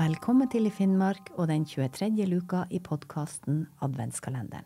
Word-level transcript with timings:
Velkommen 0.00 0.48
til 0.48 0.64
i 0.64 0.70
Finnmark 0.72 1.26
og 1.34 1.50
den 1.50 1.66
23. 1.68 2.24
luka 2.24 2.62
i 2.72 2.78
podkasten 2.80 3.66
Adventskalenderen. 3.84 4.64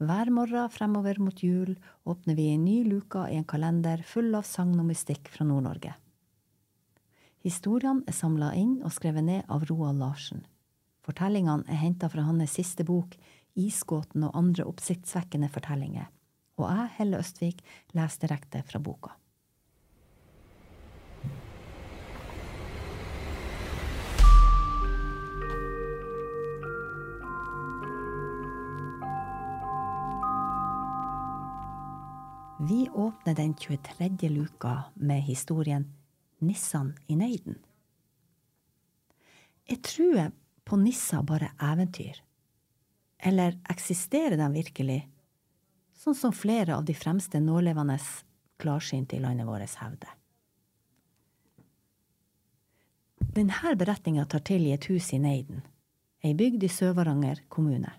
Hver 0.00 0.30
morgen 0.32 0.70
fremover 0.72 1.18
mot 1.20 1.42
jul 1.44 1.74
åpner 2.08 2.38
vi 2.38 2.46
en 2.54 2.64
ny 2.64 2.78
luka 2.86 3.26
i 3.28 3.36
en 3.36 3.44
kalender 3.44 4.00
full 4.08 4.32
av 4.32 4.46
sagn 4.48 4.72
og 4.80 4.88
mystikk 4.88 5.28
fra 5.34 5.44
Nord-Norge. 5.44 5.92
Historiene 7.44 8.08
er 8.08 8.16
samla 8.16 8.54
inn 8.56 8.78
og 8.80 8.96
skrevet 8.96 9.28
ned 9.28 9.52
av 9.52 9.66
Roald 9.68 10.00
Larsen. 10.00 10.46
Fortellingene 11.04 11.68
er 11.68 11.82
henta 11.84 12.08
fra 12.08 12.24
hans 12.24 12.56
siste 12.56 12.88
bok, 12.88 13.18
Isgåten 13.52 14.24
og 14.24 14.38
andre 14.38 14.64
oppsiktsvekkende 14.64 15.52
fortellinger, 15.52 16.08
og 16.56 16.70
jeg, 16.70 16.92
Helle 17.02 17.20
Østvik, 17.20 17.60
leser 17.92 18.24
direkte 18.24 18.64
fra 18.64 18.80
boka. 18.80 19.12
Vi 32.68 32.88
åpner 32.88 33.34
den 33.34 33.54
23. 33.54 34.28
luka 34.28 34.84
med 34.94 35.22
historien 35.22 35.92
Nissan 36.38 36.98
i 37.06 37.16
Neiden. 37.16 37.58
Jeg 39.64 39.82
tror 39.82 40.30
på 40.64 40.76
nisser 40.76 41.22
bare 41.22 41.48
eventyr. 41.58 42.20
Eller 43.18 43.58
eksisterer 43.70 44.36
de 44.38 44.46
virkelig, 44.54 44.98
sånn 45.98 46.14
som 46.14 46.36
flere 46.36 46.76
av 46.76 46.84
de 46.86 46.94
fremste 46.94 47.40
nålevende 47.42 47.98
klarsynte 48.62 49.18
i 49.18 49.24
landet 49.24 49.50
vårt 49.50 49.74
hevder? 49.82 50.14
Denne 53.34 53.74
beretninga 53.74 54.28
tar 54.30 54.46
til 54.46 54.68
i 54.68 54.76
et 54.76 54.86
hus 54.86 55.10
i 55.10 55.18
Neiden, 55.18 55.66
ei 56.22 56.30
bygd 56.38 56.62
i 56.62 56.70
Sør-Varanger 56.70 57.42
kommune. 57.48 57.90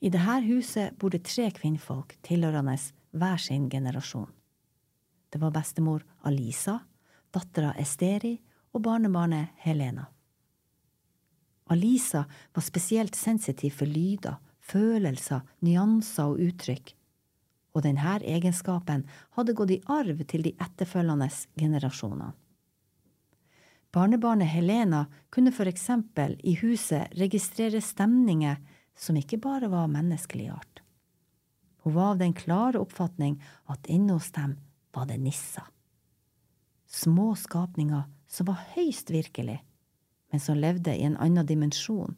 I 0.00 0.08
dette 0.08 0.40
huset 0.48 0.96
bor 0.96 1.12
det 1.12 1.26
tre 1.28 1.50
kvinnfolk 1.52 2.16
tilhørende 2.24 2.80
hver 3.12 3.36
sin 3.36 3.68
generasjon. 3.70 4.30
Det 5.32 5.38
var 5.38 5.52
bestemor 5.54 6.04
Alisa, 6.28 6.78
dattera 7.32 7.72
Esteri 7.80 8.34
og 8.72 8.82
barnebarnet 8.84 9.54
Helena. 9.64 10.06
Alisa 11.72 12.24
var 12.52 12.62
spesielt 12.62 13.14
sensitiv 13.16 13.78
for 13.78 13.88
lyder, 13.88 14.36
følelser, 14.60 15.40
nyanser 15.64 16.34
og 16.34 16.42
uttrykk, 16.42 16.92
og 17.72 17.86
denne 17.86 18.18
egenskapen 18.20 19.06
hadde 19.36 19.56
gått 19.56 19.72
i 19.72 19.80
arv 19.88 20.20
til 20.28 20.44
de 20.44 20.52
etterfølgende 20.60 21.30
generasjonene. 21.58 22.32
Barnebarnet 23.92 24.48
Helena 24.48 25.06
kunne 25.30 25.52
for 25.52 25.68
eksempel 25.68 26.38
i 26.48 26.54
huset 26.60 27.12
registrere 27.20 27.80
stemninger 27.80 28.56
som 28.96 29.16
ikke 29.16 29.40
bare 29.40 29.68
var 29.72 29.90
menneskelig 29.92 30.48
art. 30.52 30.81
Hun 31.82 31.94
var 31.94 32.14
av 32.14 32.18
den 32.18 32.34
klare 32.34 32.78
oppfatning 32.78 33.40
at 33.70 33.86
inne 33.90 34.16
hos 34.16 34.30
dem 34.34 34.56
var 34.94 35.08
det 35.10 35.18
nisser. 35.18 35.66
Små 36.86 37.32
skapninger 37.38 38.04
som 38.30 38.48
var 38.48 38.60
høyst 38.74 39.10
virkelig, 39.10 39.58
men 40.30 40.40
som 40.40 40.60
levde 40.60 40.94
i 40.94 41.06
en 41.06 41.16
annen 41.20 41.46
dimensjon, 41.48 42.14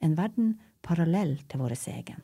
en 0.00 0.14
verden 0.18 0.54
parallell 0.82 1.38
til 1.48 1.62
vår 1.62 1.74
egen. 1.92 2.22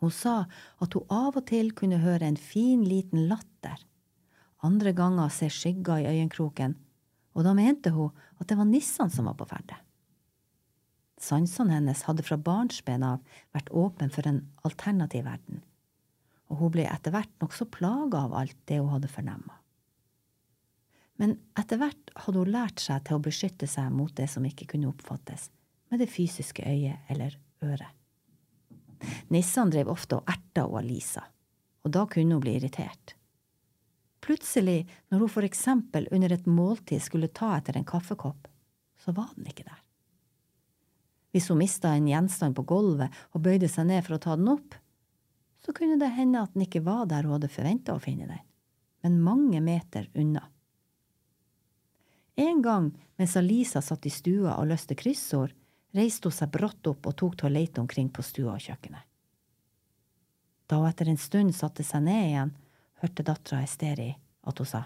Hun 0.00 0.12
sa 0.14 0.36
at 0.80 0.94
hun 0.96 1.12
av 1.12 1.36
og 1.36 1.46
til 1.50 1.72
kunne 1.76 2.00
høre 2.00 2.26
en 2.26 2.40
fin, 2.40 2.84
liten 2.84 3.26
latter, 3.28 3.80
andre 4.64 4.92
ganger 4.96 5.32
se 5.32 5.48
skygger 5.52 6.02
i 6.02 6.08
øyenkroken, 6.14 6.76
og 7.36 7.46
da 7.46 7.54
mente 7.56 7.92
hun 7.94 8.12
at 8.40 8.48
det 8.48 8.58
var 8.58 8.68
nissene 8.68 9.12
som 9.12 9.28
var 9.28 9.36
på 9.38 9.48
ferde. 9.48 9.76
Sansene 11.20 11.76
hennes 11.76 12.06
hadde 12.08 12.24
fra 12.24 12.38
barnsben 12.40 13.04
av 13.04 13.20
vært 13.52 13.68
åpen 13.76 14.12
for 14.12 14.26
en 14.28 14.40
alternativ 14.64 15.26
verden, 15.28 15.60
og 16.48 16.62
hun 16.62 16.72
ble 16.74 16.86
etter 16.88 17.12
hvert 17.14 17.32
nokså 17.42 17.68
plaga 17.68 18.24
av 18.24 18.36
alt 18.40 18.56
det 18.70 18.80
hun 18.80 18.92
hadde 18.94 19.10
fornemma. 19.12 19.58
Men 21.20 21.36
etter 21.60 21.76
hvert 21.76 22.12
hadde 22.24 22.40
hun 22.40 22.52
lært 22.54 22.80
seg 22.80 23.04
til 23.04 23.18
å 23.18 23.24
beskytte 23.26 23.68
seg 23.68 23.92
mot 23.92 24.14
det 24.16 24.30
som 24.32 24.46
ikke 24.48 24.70
kunne 24.72 24.88
oppfattes 24.88 25.50
med 25.92 26.00
det 26.00 26.08
fysiske 26.08 26.64
øyet 26.64 27.12
eller 27.12 27.36
øret. 27.66 27.92
Nissene 29.32 29.72
drev 29.72 29.90
ofte 29.92 30.20
og 30.20 30.28
erta 30.28 30.64
og 30.64 30.78
Alisa, 30.80 31.26
og 31.84 31.92
da 31.92 32.06
kunne 32.08 32.36
hun 32.36 32.44
bli 32.44 32.56
irritert. 32.56 33.14
Plutselig, 34.24 34.86
når 35.12 35.24
hun 35.24 35.32
for 35.36 35.44
eksempel 35.44 36.08
under 36.12 36.32
et 36.32 36.48
måltid 36.48 37.04
skulle 37.04 37.32
ta 37.32 37.54
etter 37.58 37.76
en 37.76 37.88
kaffekopp, 37.88 38.48
så 39.00 39.12
var 39.16 39.32
den 39.36 39.48
ikke 39.48 39.68
der. 39.68 39.80
Hvis 41.30 41.48
hun 41.50 41.60
mista 41.60 41.92
en 41.94 42.08
gjenstand 42.10 42.56
på 42.58 42.66
gulvet 42.66 43.14
og 43.34 43.44
bøyde 43.44 43.68
seg 43.70 43.86
ned 43.90 44.02
for 44.06 44.16
å 44.16 44.22
ta 44.22 44.36
den 44.38 44.50
opp, 44.50 44.74
så 45.64 45.74
kunne 45.76 45.98
det 46.00 46.14
hende 46.16 46.42
at 46.42 46.54
den 46.54 46.64
ikke 46.64 46.82
var 46.82 47.04
der 47.06 47.26
hun 47.26 47.36
hadde 47.36 47.52
forventa 47.52 47.94
å 47.94 48.02
finne 48.02 48.26
den, 48.30 48.42
men 49.04 49.20
mange 49.22 49.60
meter 49.62 50.08
unna. 50.18 50.46
En 52.40 52.62
gang 52.64 52.90
mens 53.20 53.36
Alisa 53.36 53.82
satt 53.84 54.06
i 54.08 54.12
stua 54.12 54.56
og 54.56 54.70
løste 54.70 54.96
kryssord, 54.96 55.52
reiste 55.92 56.30
hun 56.30 56.36
seg 56.36 56.52
brått 56.54 56.88
opp 56.88 57.10
og 57.10 57.16
tok 57.20 57.36
til 57.36 57.50
å 57.50 57.52
lete 57.52 57.82
omkring 57.82 58.08
på 58.14 58.24
stua 58.24 58.54
og 58.56 58.64
kjøkkenet. 58.64 59.04
Da 60.70 60.78
hun 60.78 60.88
etter 60.88 61.10
en 61.10 61.20
stund 61.20 61.54
satte 61.54 61.84
seg 61.84 62.06
ned 62.06 62.28
igjen, 62.30 62.54
hørte 63.02 63.26
dattera 63.26 63.64
Esteri 63.66 64.10
at 64.46 64.62
hun 64.62 64.68
sa, 64.70 64.84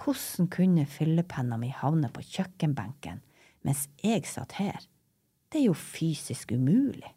Hvordan 0.00 0.48
kunne 0.48 0.86
fyllepenna 0.88 1.58
mi 1.60 1.68
havne 1.74 2.08
på 2.14 2.24
kjøkkenbenken 2.24 3.20
mens 3.66 3.86
jeg 4.00 4.24
satt 4.26 4.56
her? 4.56 4.80
Det 5.50 5.58
er 5.58 5.66
jo 5.66 5.74
fysisk 5.74 6.52
umulig. 6.54 7.10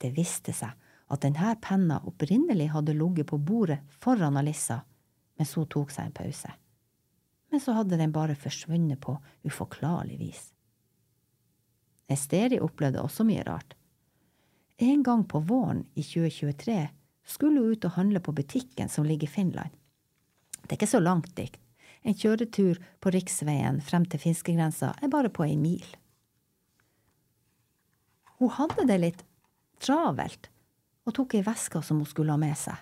Det 0.00 0.12
viste 0.16 0.52
seg 0.56 0.76
at 1.10 1.24
denne 1.24 1.54
penna 1.64 1.98
opprinnelig 2.06 2.70
hadde 2.74 2.94
ligget 2.96 3.30
på 3.32 3.38
bordet 3.40 3.80
foran 4.00 4.38
Alissa 4.40 4.82
mens 5.40 5.54
hun 5.56 5.68
tok 5.72 5.92
seg 5.92 6.10
en 6.10 6.16
pause. 6.16 6.52
Men 7.50 7.62
så 7.64 7.74
hadde 7.74 7.98
den 7.98 8.12
bare 8.12 8.36
forsvunnet 8.38 9.00
på 9.00 9.16
uforklarlig 9.48 10.18
vis. 10.20 10.42
Esteri 12.10 12.60
opplevde 12.60 13.02
også 13.02 13.24
mye 13.24 13.44
rart. 13.46 13.74
En 14.80 15.02
gang 15.06 15.24
på 15.28 15.40
våren 15.48 15.86
i 15.94 16.04
2023 16.04 16.76
skulle 17.24 17.60
hun 17.62 17.72
ut 17.72 17.86
og 17.88 17.96
handle 17.96 18.20
på 18.20 18.34
butikken 18.36 18.88
som 18.88 19.08
ligger 19.08 19.28
i 19.28 19.32
Finland. 19.32 19.72
Det 20.62 20.74
er 20.74 20.78
ikke 20.78 20.92
så 20.92 21.00
langt 21.02 21.32
dikt. 21.36 21.58
En 22.02 22.16
kjøretur 22.16 22.78
på 23.00 23.12
riksveien 23.12 23.80
frem 23.84 24.06
til 24.08 24.22
finskegrensa 24.22 24.94
er 25.02 25.12
bare 25.12 25.32
på 25.32 25.44
ei 25.44 25.56
mil. 25.60 25.84
Hun 28.40 28.48
hadde 28.56 28.86
det 28.88 28.96
litt 29.02 29.24
travelt 29.84 30.48
og 31.04 31.12
tok 31.16 31.34
ei 31.36 31.44
veske 31.44 31.82
som 31.84 32.00
hun 32.00 32.08
skulle 32.08 32.32
ha 32.32 32.40
med 32.40 32.56
seg, 32.56 32.76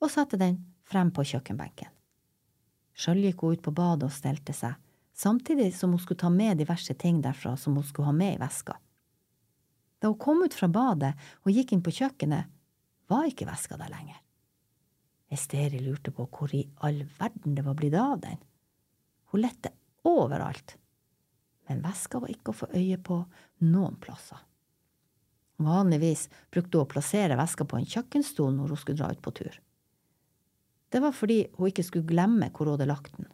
og 0.00 0.12
satte 0.12 0.38
den 0.40 0.62
frem 0.88 1.10
på 1.12 1.24
kjøkkenbenken. 1.28 1.90
Sjøl 2.94 3.20
gikk 3.26 3.42
hun 3.44 3.56
ut 3.56 3.64
på 3.64 3.74
badet 3.74 4.08
og 4.08 4.14
stelte 4.14 4.54
seg, 4.56 4.78
samtidig 5.12 5.72
som 5.76 5.92
hun 5.92 6.00
skulle 6.00 6.22
ta 6.22 6.30
med 6.32 6.62
diverse 6.62 6.96
ting 6.96 7.20
derfra 7.24 7.52
som 7.60 7.76
hun 7.76 7.84
skulle 7.84 8.08
ha 8.08 8.16
med 8.16 8.36
i 8.36 8.40
veska. 8.40 8.78
Da 10.00 10.08
hun 10.08 10.20
kom 10.20 10.40
ut 10.44 10.56
fra 10.56 10.70
badet 10.72 11.12
og 11.44 11.52
gikk 11.52 11.74
inn 11.74 11.84
på 11.84 11.92
kjøkkenet, 11.98 12.48
var 13.12 13.28
ikke 13.28 13.48
veska 13.48 13.76
der 13.76 13.92
lenger. 13.92 14.16
Esteri 15.34 15.82
lurte 15.82 16.14
på 16.14 16.24
hvor 16.32 16.52
i 16.56 16.62
all 16.86 17.02
verden 17.18 17.58
det 17.58 17.66
var 17.66 17.76
blitt 17.76 17.98
av 17.98 18.16
den. 18.24 18.40
Hun 19.32 19.44
lette 19.44 19.74
overalt, 20.08 20.78
men 21.68 21.84
veska 21.84 22.24
var 22.24 22.32
ikke 22.32 22.52
å 22.52 22.60
få 22.62 22.72
øye 22.72 23.00
på 23.04 23.20
noen 23.68 24.00
plasser. 24.00 24.40
Vanligvis 25.64 26.26
brukte 26.52 26.78
hun 26.78 26.86
å 26.86 26.90
plassere 26.90 27.38
veska 27.38 27.66
på 27.68 27.78
en 27.78 27.88
kjøkkenstol 27.88 28.52
når 28.56 28.74
hun 28.74 28.80
skulle 28.80 29.00
dra 29.00 29.12
ut 29.12 29.22
på 29.24 29.32
tur. 29.38 29.56
Det 30.94 31.00
var 31.02 31.14
fordi 31.16 31.40
hun 31.56 31.70
ikke 31.70 31.86
skulle 31.86 32.06
glemme 32.06 32.50
hvor 32.54 32.68
hun 32.68 32.76
hadde 32.76 32.90
lagt 32.90 33.16
den. 33.16 33.30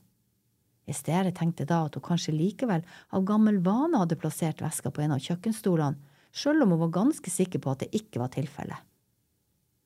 Estere 0.91 1.33
tenkte 1.37 1.67
da 1.69 1.85
at 1.87 1.97
hun 1.99 2.05
kanskje 2.07 2.35
likevel 2.35 2.83
av 3.15 3.27
gammel 3.29 3.61
vane 3.65 4.01
hadde 4.01 4.19
plassert 4.21 4.63
veska 4.65 4.91
på 4.91 5.05
en 5.05 5.15
av 5.17 5.23
kjøkkenstolene, 5.23 6.01
sjøl 6.33 6.63
om 6.65 6.73
hun 6.75 6.83
var 6.87 6.95
ganske 6.95 7.31
sikker 7.33 7.63
på 7.63 7.73
at 7.73 7.85
det 7.85 7.91
ikke 8.01 8.23
var 8.23 8.33
tilfellet. 8.35 8.79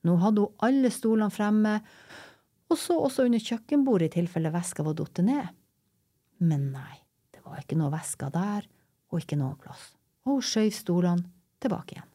Nå 0.05 0.15
hadde 0.21 0.45
hun 0.45 0.65
alle 0.65 0.91
stolene 0.93 1.33
fremme, 1.33 1.75
og 2.69 2.79
så 2.79 2.97
også 2.97 3.25
under 3.25 3.41
kjøkkenbordet 3.41 4.11
i 4.11 4.15
tilfelle 4.19 4.53
veska 4.53 4.85
var 4.85 4.97
falt 4.97 5.21
ned. 5.25 5.51
Men 6.45 6.71
nei, 6.73 6.97
det 7.33 7.43
var 7.45 7.61
ikke 7.61 7.77
noe 7.79 7.93
veska 7.93 8.29
der, 8.33 8.65
og 9.11 9.21
ikke 9.21 9.39
noe 9.39 9.57
plass, 9.61 9.93
og 10.25 10.37
hun 10.37 10.45
skjøv 10.45 10.73
stolene 10.73 11.31
tilbake 11.61 11.97
igjen. 11.97 12.11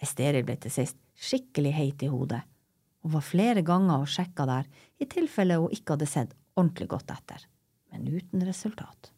Esteri 0.00 0.42
ble 0.46 0.56
til 0.60 0.72
sist 0.72 0.98
skikkelig 1.20 1.72
heit 1.76 2.02
i 2.02 2.10
hodet, 2.12 2.42
Hun 3.00 3.14
var 3.14 3.24
flere 3.24 3.62
ganger 3.64 4.02
og 4.02 4.10
sjekka 4.12 4.44
der 4.44 4.66
i 5.00 5.06
tilfelle 5.08 5.56
hun 5.56 5.72
ikke 5.72 5.94
hadde 5.94 6.08
sett 6.10 6.34
ordentlig 6.52 6.88
godt 6.92 7.14
etter, 7.14 7.46
men 7.92 8.04
uten 8.04 8.44
resultat. 8.44 9.12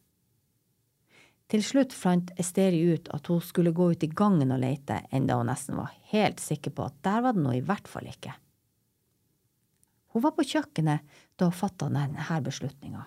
Til 1.50 1.64
slutt 1.66 1.92
fant 1.92 2.30
Esteri 2.40 2.78
ut 2.94 3.10
at 3.12 3.26
hun 3.26 3.40
skulle 3.44 3.74
gå 3.74 3.90
ut 3.92 4.04
i 4.06 4.08
gangen 4.08 4.54
og 4.54 4.62
lete, 4.62 5.02
enda 5.10 5.36
hun 5.36 5.50
nesten 5.50 5.76
var 5.76 5.90
helt 6.12 6.40
sikker 6.40 6.72
på 6.72 6.86
at 6.86 7.00
der 7.04 7.24
var 7.26 7.34
det 7.34 7.42
noe 7.42 7.58
i 7.58 7.64
hvert 7.66 7.90
fall 7.90 8.06
ikke. 8.08 8.32
Hun 10.14 10.22
var 10.24 10.36
på 10.36 10.46
kjøkkenet 10.46 11.02
da 11.36 11.48
hun 11.48 11.56
fatta 11.56 11.90
denne 11.92 12.40
beslutninga. 12.46 13.02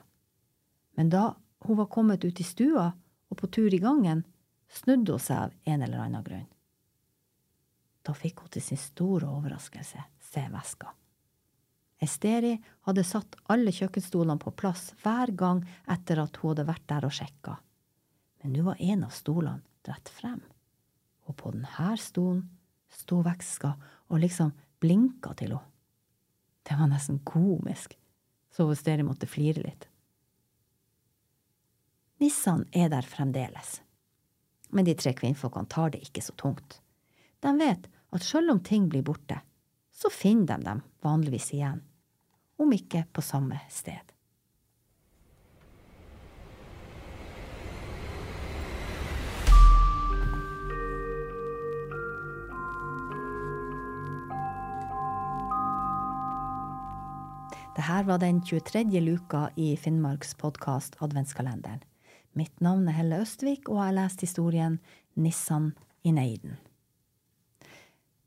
Men 0.98 1.10
da 1.10 1.32
hun 1.66 1.80
var 1.80 1.90
kommet 1.90 2.26
ut 2.26 2.40
i 2.40 2.46
stua 2.46 2.92
og 3.30 3.40
på 3.40 3.48
tur 3.48 3.74
i 3.74 3.82
gangen, 3.82 4.26
snudde 4.70 5.16
hun 5.16 5.24
seg 5.24 5.48
av 5.48 5.56
en 5.66 5.82
eller 5.82 6.04
annen 6.04 6.26
grunn. 6.26 6.50
Da 8.06 8.14
fikk 8.14 8.44
hun 8.44 8.54
til 8.54 8.62
sin 8.62 8.80
store 8.80 9.30
overraskelse 9.30 10.04
se 10.22 10.44
veska. 10.54 10.92
Esteri 12.06 12.54
hadde 12.86 13.06
satt 13.08 13.38
alle 13.50 13.72
kjøkkenstolene 13.74 14.42
på 14.42 14.52
plass 14.60 14.92
hver 15.04 15.32
gang 15.38 15.64
etter 15.92 16.20
at 16.22 16.38
hun 16.42 16.52
hadde 16.52 16.68
vært 16.68 16.86
der 16.92 17.08
og 17.08 17.16
sjekka. 17.16 17.56
Men 18.44 18.54
nå 18.54 18.66
var 18.68 18.82
en 18.84 19.06
av 19.08 19.16
stolene 19.16 19.64
rett 19.88 20.10
frem, 20.12 20.42
og 21.26 21.38
på 21.40 21.54
denne 21.54 21.96
stolen 22.02 22.44
sto 22.92 23.22
veska 23.26 23.74
og 24.10 24.22
liksom 24.22 24.52
blinka 24.84 25.34
til 25.40 25.56
henne. 25.56 25.72
Det 26.66 26.74
var 26.80 26.90
nesten 26.90 27.20
komisk, 27.22 27.92
så 28.50 28.66
Esteri 28.74 29.04
måtte 29.06 29.30
flire 29.30 29.62
litt. 29.62 29.84
Nissene 32.24 32.66
er 32.74 32.90
der 32.90 33.06
fremdeles, 33.06 33.82
men 34.74 34.88
de 34.88 34.96
tre 34.98 35.14
kvinnfolkene 35.14 35.70
tar 35.70 35.94
det 35.94 36.02
ikke 36.08 36.24
så 36.26 36.34
tungt. 36.42 36.80
De 37.44 37.52
vet 37.60 37.86
at 38.16 38.24
sjøl 38.24 38.54
om 38.54 38.64
ting 38.64 38.88
blir 38.88 39.04
borte, 39.04 39.42
så 39.92 40.12
finner 40.12 40.56
de 40.56 40.70
dem 40.70 40.84
vanligvis 41.04 41.52
igjen, 41.56 41.82
om 42.60 42.72
ikke 42.72 43.06
på 43.12 43.24
samme 43.24 43.60
sted. 43.72 44.00
Dette 57.76 58.04
var 58.08 58.22
den 58.22 58.40
23. 58.40 58.86
luka 59.04 59.50
i 59.60 59.74
Finnmarks 59.76 60.32
podkast 60.40 60.96
Adventskalenderen. 61.04 61.84
Mitt 62.32 62.64
navn 62.64 62.88
er 62.88 62.96
Helle 62.96 63.20
Østvik, 63.24 63.68
og 63.68 63.76
jeg 63.76 63.90
har 63.90 63.98
lest 64.00 64.24
historien 64.24 64.80
Nissan 65.20 65.74
i 66.04 66.16
Neiden 66.16 66.56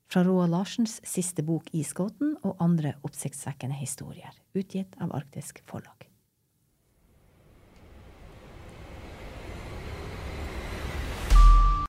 fra 0.08 0.25
Roald 0.25 0.55
Larsens 0.56 0.99
siste 1.05 1.44
bok 1.44 1.69
Isgåten 1.76 2.37
og 2.43 2.56
andre 2.64 2.94
oppsiktsvekkende 3.06 3.76
historier, 3.76 4.32
utgitt 4.56 4.96
av 5.02 5.12
Arktisk 5.16 5.60
Forlag. 5.69 6.07